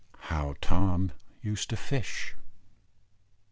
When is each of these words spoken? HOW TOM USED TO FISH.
HOW 0.33 0.55
TOM 0.61 1.11
USED 1.43 1.69
TO 1.69 1.77
FISH. 1.77 2.33